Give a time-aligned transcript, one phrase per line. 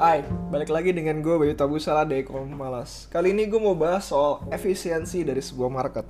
[0.00, 3.04] Hai, balik lagi dengan gue Bayu Tabusala dari Ekonomi Malas.
[3.12, 6.08] Kali ini gue mau bahas soal efisiensi dari sebuah market.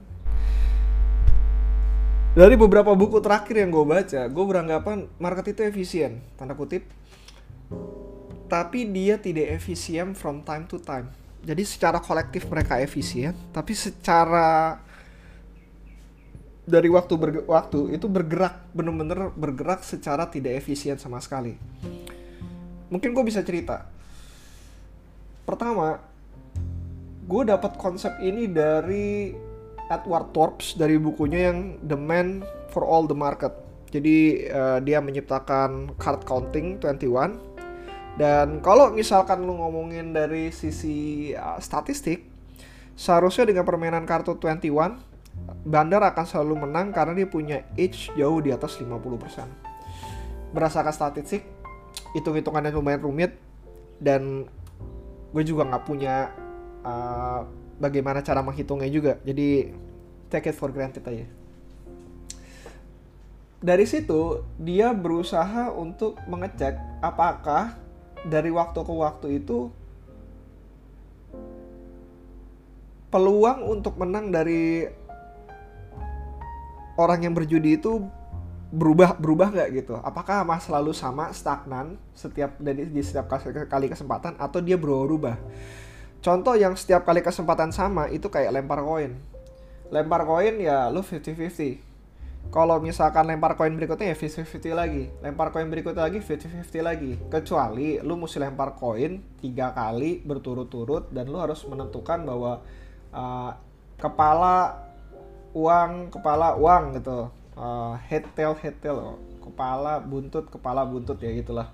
[2.38, 6.86] Dari beberapa buku terakhir yang gue baca, gue beranggapan market itu efisien, tanda kutip.
[8.46, 11.10] Tapi dia tidak efisien from time to time.
[11.42, 14.78] Jadi secara kolektif mereka efisien, tapi secara
[16.62, 21.58] dari waktu ke waktu itu bergerak bener-bener bergerak secara tidak efisien sama sekali
[22.90, 23.86] mungkin gue bisa cerita.
[25.46, 26.02] Pertama
[27.24, 29.32] gue dapat konsep ini dari
[29.90, 32.42] Edward Thorps dari bukunya yang The Man
[32.74, 33.54] for All the Market.
[33.90, 37.50] Jadi uh, dia menyiptakan card counting 21
[38.18, 42.26] dan kalau misalkan lu ngomongin dari sisi uh, statistik
[42.94, 45.10] seharusnya dengan permainan kartu 21
[45.60, 50.56] Bandar akan selalu menang karena dia punya edge jauh di atas 50%.
[50.56, 51.44] Berdasarkan statistik,
[52.16, 53.32] hitung-hitungannya lumayan rumit
[54.02, 54.48] dan
[55.30, 56.34] gue juga nggak punya
[56.82, 57.46] uh,
[57.78, 59.12] bagaimana cara menghitungnya juga.
[59.22, 59.70] Jadi
[60.30, 61.26] take it for granted aja.
[63.60, 67.76] Dari situ dia berusaha untuk mengecek apakah
[68.24, 69.68] dari waktu ke waktu itu
[73.10, 74.86] peluang untuk menang dari
[76.94, 78.06] orang yang berjudi itu
[78.70, 79.94] berubah berubah nggak gitu?
[79.98, 83.26] Apakah mas selalu sama stagnan setiap dari di setiap
[83.66, 85.34] kali kesempatan atau dia berubah?
[86.22, 89.18] Contoh yang setiap kali kesempatan sama itu kayak lempar koin.
[89.90, 91.90] Lempar koin ya lu 50-50.
[92.54, 95.04] Kalau misalkan lempar koin berikutnya ya 50-50 lagi.
[95.18, 97.12] Lempar koin berikutnya lagi 50-50 lagi.
[97.26, 102.62] Kecuali lu mesti lempar koin tiga kali berturut-turut dan lu harus menentukan bahwa
[103.10, 103.50] uh,
[103.98, 104.86] kepala
[105.50, 111.68] uang kepala uang gitu uh, head tail head tail kepala buntut kepala buntut ya gitulah.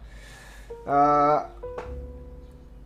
[0.82, 1.46] Uh,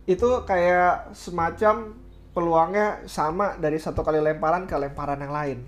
[0.05, 1.97] itu kayak semacam
[2.31, 5.59] peluangnya sama dari satu kali lemparan ke lemparan yang lain.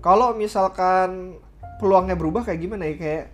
[0.00, 1.40] Kalau misalkan
[1.76, 2.94] peluangnya berubah kayak gimana ya?
[2.96, 3.24] Kayak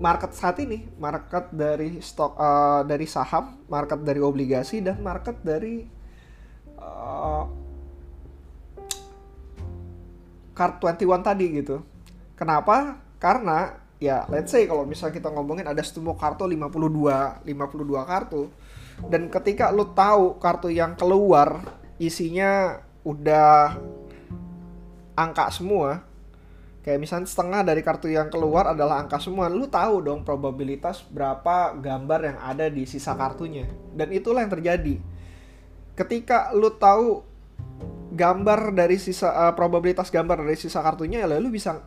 [0.00, 5.84] market saat ini market dari stok uh, dari saham market dari obligasi dan market dari
[6.80, 7.44] uh,
[10.56, 11.76] card 21 tadi gitu
[12.40, 12.96] Kenapa?
[13.20, 17.44] Karena ya let's say kalau misal kita ngomongin ada semua kartu 52 52
[18.08, 18.48] kartu
[19.12, 21.60] dan ketika lu tahu kartu yang keluar
[22.00, 23.76] isinya udah
[25.12, 26.00] angka semua
[26.80, 31.76] kayak misalnya setengah dari kartu yang keluar adalah angka semua lu tahu dong probabilitas berapa
[31.76, 34.96] gambar yang ada di sisa kartunya dan itulah yang terjadi
[35.92, 37.20] ketika lu tahu
[38.16, 41.84] gambar dari sisa uh, probabilitas gambar dari sisa kartunya ya lu bisa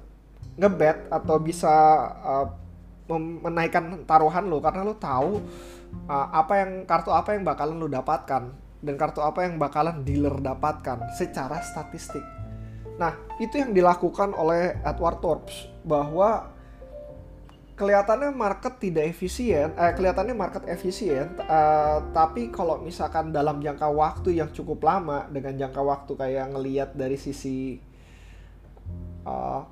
[0.58, 1.74] ngebet atau bisa
[2.22, 2.48] uh,
[3.44, 5.44] menaikkan taruhan lo karena lo tahu
[6.08, 8.44] uh, apa yang kartu apa yang bakalan lo dapatkan
[8.84, 12.24] dan kartu apa yang bakalan dealer dapatkan secara statistik.
[13.00, 16.52] Nah, itu yang dilakukan oleh Edward Thorps bahwa
[17.74, 24.38] kelihatannya market tidak efisien, eh, kelihatannya market efisien, uh, tapi kalau misalkan dalam jangka waktu
[24.38, 27.82] yang cukup lama dengan jangka waktu kayak ngelihat dari sisi
[29.26, 29.66] uh,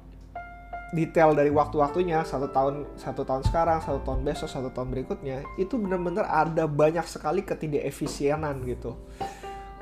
[0.91, 5.79] detail dari waktu-waktunya satu tahun satu tahun sekarang satu tahun besok satu tahun berikutnya itu
[5.79, 8.99] benar-benar ada banyak sekali ketidakefisienan gitu.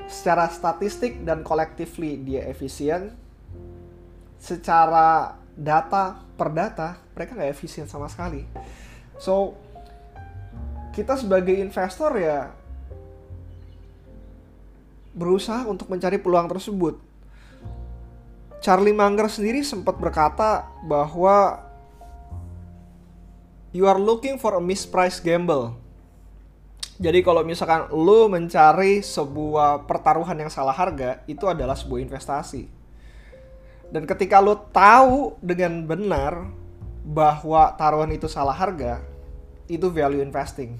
[0.06, 3.14] Secara statistik dan collectively dia efisien
[4.38, 8.46] secara data per data mereka nggak efisien sama sekali.
[9.18, 9.58] So
[10.94, 12.54] kita sebagai investor ya
[15.10, 17.09] berusaha untuk mencari peluang tersebut
[18.60, 21.64] Charlie Munger sendiri sempat berkata bahwa
[23.72, 25.72] you are looking for a mispriced gamble.
[27.00, 32.68] Jadi kalau misalkan lo mencari sebuah pertaruhan yang salah harga, itu adalah sebuah investasi.
[33.88, 36.44] Dan ketika lo tahu dengan benar
[37.00, 39.00] bahwa taruhan itu salah harga,
[39.72, 40.76] itu value investing.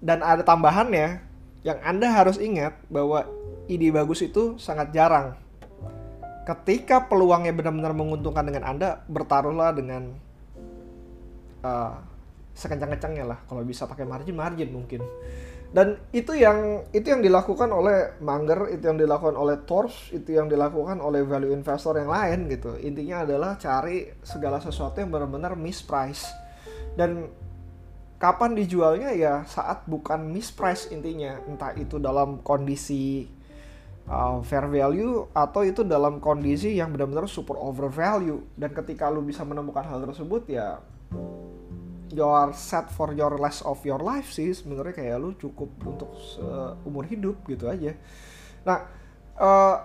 [0.00, 1.20] Dan ada tambahannya,
[1.60, 3.28] yang Anda harus ingat bahwa
[3.68, 5.43] ide bagus itu sangat jarang
[6.44, 10.12] ketika peluangnya benar-benar menguntungkan dengan Anda, bertaruhlah dengan
[11.64, 11.96] uh,
[12.54, 13.38] sekencang-kencangnya lah.
[13.48, 15.02] Kalau bisa pakai margin, margin mungkin.
[15.74, 20.46] Dan itu yang itu yang dilakukan oleh Manger, itu yang dilakukan oleh Tors, itu yang
[20.46, 22.78] dilakukan oleh value investor yang lain gitu.
[22.78, 26.30] Intinya adalah cari segala sesuatu yang benar-benar misprice.
[26.94, 27.26] Dan
[28.22, 33.26] kapan dijualnya ya saat bukan misprice intinya, entah itu dalam kondisi
[34.08, 38.40] uh, fair value atau itu dalam kondisi yang benar-benar super over value.
[38.56, 40.80] Dan ketika lu bisa menemukan hal tersebut ya
[42.14, 44.52] your set for your rest of your life sih.
[44.52, 46.10] Sebenarnya kayak lu cukup untuk
[46.84, 47.96] umur hidup gitu aja.
[48.64, 48.78] Nah
[49.40, 49.76] uh,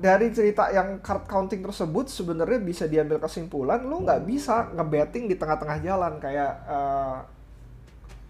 [0.00, 5.36] dari cerita yang card counting tersebut sebenarnya bisa diambil kesimpulan lu nggak bisa ngebetting di
[5.36, 6.12] tengah-tengah jalan.
[6.18, 7.18] Kayak uh,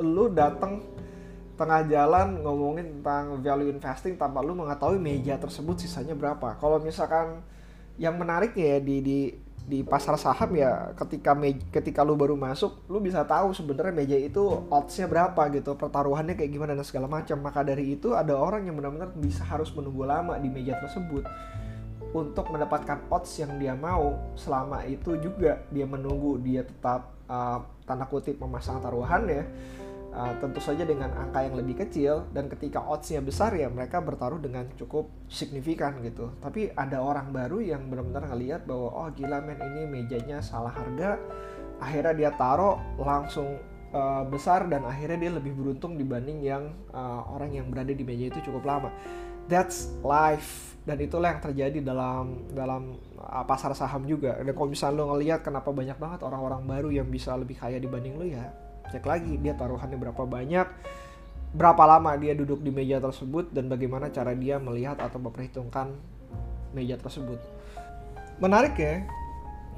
[0.00, 0.80] lu datang
[1.60, 6.56] tengah jalan ngomongin tentang value investing tanpa lu mengetahui meja tersebut sisanya berapa.
[6.56, 7.44] Kalau misalkan
[8.00, 9.18] yang menariknya ya di di
[9.60, 14.16] di pasar saham ya ketika me, ketika lu baru masuk lu bisa tahu sebenarnya meja
[14.16, 14.40] itu
[14.72, 17.36] oddsnya berapa gitu pertaruhannya kayak gimana dan segala macam.
[17.44, 21.28] Maka dari itu ada orang yang benar-benar bisa harus menunggu lama di meja tersebut
[22.16, 24.16] untuk mendapatkan odds yang dia mau.
[24.32, 29.44] Selama itu juga dia menunggu dia tetap uh, tanda kutip memasang taruhannya
[30.14, 34.42] uh, tentu saja dengan angka yang lebih kecil dan ketika oddsnya besar ya mereka bertaruh
[34.42, 36.34] dengan cukup signifikan gitu.
[36.42, 41.18] Tapi ada orang baru yang benar-benar ngelihat bahwa oh gila men ini mejanya salah harga.
[41.80, 43.56] Akhirnya dia taruh langsung
[43.96, 48.28] uh, besar dan akhirnya dia lebih beruntung dibanding yang uh, orang yang berada di meja
[48.28, 48.90] itu cukup lama.
[49.48, 50.78] That's life.
[50.80, 54.36] Dan itulah yang terjadi dalam dalam uh, pasar saham juga.
[54.36, 58.20] Dan kalau misalnya lo ngelihat kenapa banyak banget orang-orang baru yang bisa lebih kaya dibanding
[58.20, 60.66] lo ya cek lagi dia taruhannya berapa banyak
[61.50, 65.94] berapa lama dia duduk di meja tersebut dan bagaimana cara dia melihat atau memperhitungkan
[66.74, 67.38] meja tersebut
[68.38, 69.02] menarik ya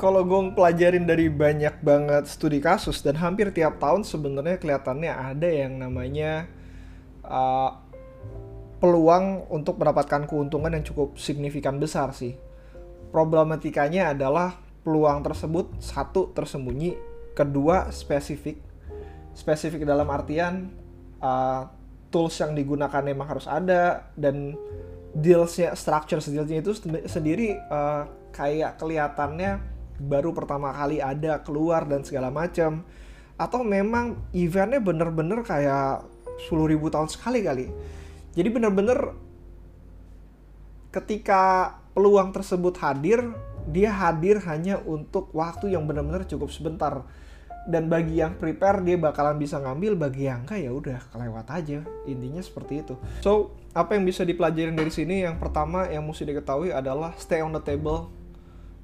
[0.01, 5.49] kalau gue pelajarin dari banyak banget studi kasus dan hampir tiap tahun sebenarnya kelihatannya ada
[5.49, 6.49] yang namanya
[7.23, 7.79] uh,
[8.83, 12.35] peluang untuk mendapatkan keuntungan yang cukup signifikan besar sih.
[13.15, 16.99] Problematikanya adalah peluang tersebut satu tersembunyi,
[17.39, 18.59] kedua spesifik,
[19.33, 20.73] spesifik dalam artian
[21.21, 21.69] uh,
[22.13, 24.53] tools yang digunakan memang harus ada dan
[25.13, 26.73] dealsnya structure dealsnya itu
[27.09, 29.61] sendiri uh, kayak kelihatannya
[30.01, 32.85] baru pertama kali ada keluar dan segala macam
[33.37, 36.05] atau memang eventnya bener-bener kayak
[36.49, 37.67] 10.000 tahun sekali kali.
[38.33, 39.13] Jadi bener-bener
[40.93, 43.21] ketika peluang tersebut hadir
[43.69, 47.07] dia hadir hanya untuk waktu yang benar-benar cukup sebentar
[47.63, 49.95] dan bagi yang prepare dia bakalan bisa ngambil.
[49.95, 51.81] Bagi yang enggak ya udah kelewat aja.
[52.11, 52.95] Intinya seperti itu.
[53.23, 55.23] So apa yang bisa dipelajarin dari sini?
[55.23, 58.11] Yang pertama yang mesti diketahui adalah stay on the table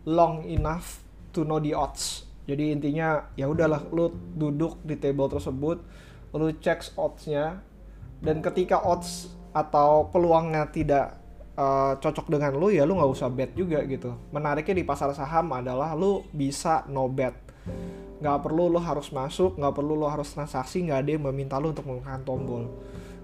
[0.06, 1.02] long enough
[1.34, 2.24] to know the odds.
[2.48, 4.08] Jadi intinya ya udahlah lu
[4.38, 5.84] duduk di table tersebut
[6.32, 7.60] lu cek oddsnya
[8.20, 11.16] dan ketika odds atau peluangnya tidak
[11.56, 14.16] uh, cocok dengan lu ya lu nggak usah bet juga gitu.
[14.32, 17.36] Menariknya di pasar saham adalah lu bisa no bet
[18.18, 21.70] nggak perlu lo harus masuk nggak perlu lo harus transaksi nggak ada yang meminta lo
[21.70, 22.66] untuk menekan tombol.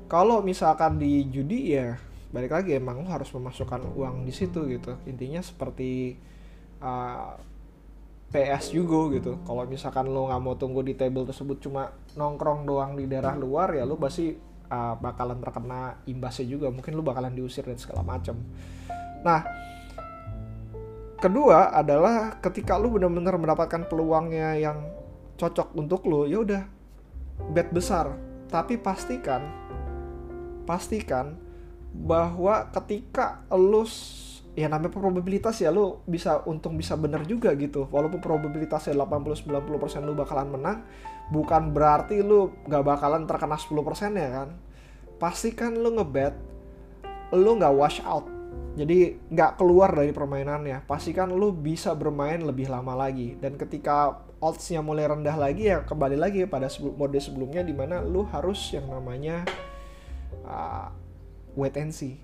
[0.06, 1.98] Kalau misalkan di judi ya
[2.30, 4.94] balik lagi emang lo harus memasukkan uang di situ gitu.
[5.06, 6.14] Intinya seperti
[6.78, 7.34] uh,
[8.30, 9.42] PS juga gitu.
[9.42, 13.74] Kalau misalkan lo nggak mau tunggu di table tersebut cuma nongkrong doang di daerah luar
[13.74, 14.30] ya lo pasti
[14.70, 16.66] uh, bakalan terkena imbasnya juga.
[16.70, 18.38] Mungkin lo bakalan diusir dan segala macam
[19.24, 19.40] nah
[21.24, 24.92] kedua adalah ketika lu benar-benar mendapatkan peluangnya yang
[25.40, 26.62] cocok untuk lu ya udah
[27.56, 28.12] bet besar.
[28.52, 29.40] Tapi pastikan
[30.68, 31.36] pastikan
[31.96, 33.88] bahwa ketika lu
[34.52, 37.88] ya namanya probabilitas ya lu bisa untung bisa bener juga gitu.
[37.88, 40.84] Walaupun probabilitasnya 80-90% lu bakalan menang
[41.32, 44.48] bukan berarti lu gak bakalan terkena 10% ya kan?
[45.16, 46.36] Pastikan lu ngebet
[47.32, 48.33] lu gak wash out
[48.74, 50.82] jadi nggak keluar dari permainannya.
[50.90, 53.38] Pastikan lu bisa bermain lebih lama lagi.
[53.38, 56.66] Dan ketika oddsnya mulai rendah lagi ya kembali lagi pada
[56.98, 59.46] mode sebelumnya di mana lu harus yang namanya
[60.42, 60.90] uh,
[61.54, 62.18] wait and see.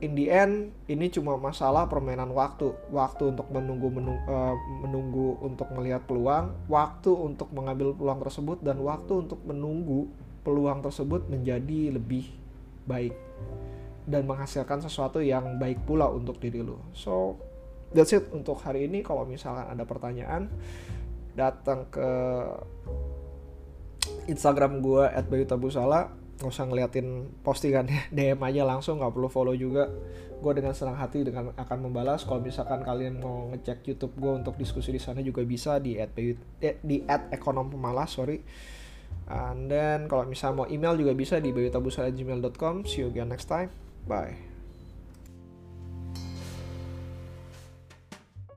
[0.00, 2.76] In the end ini cuma masalah permainan waktu.
[2.92, 8.76] Waktu untuk menunggu menunggu, uh, menunggu untuk melihat peluang waktu untuk mengambil peluang tersebut dan
[8.84, 10.12] waktu untuk menunggu
[10.44, 12.28] peluang tersebut menjadi lebih
[12.84, 13.16] baik
[14.10, 16.90] dan menghasilkan sesuatu yang baik pula untuk diri lo.
[16.92, 17.38] So
[17.94, 19.06] that's it untuk hari ini.
[19.06, 20.50] Kalau misalkan ada pertanyaan,
[21.38, 22.10] datang ke
[24.26, 29.86] Instagram gue @bayutabusala nggak usah ngeliatin postingannya DM aja langsung nggak perlu follow juga.
[30.40, 32.24] Gue dengan senang hati dengan akan membalas.
[32.24, 36.16] Kalau misalkan kalian mau ngecek YouTube gue untuk diskusi di sana juga bisa di at
[36.16, 38.40] eh, di at ekonom pemalas sorry.
[39.30, 43.70] And then kalau misalnya mau email juga bisa di bayutabusala@gmail.com see you again next time
[44.10, 44.49] Bye.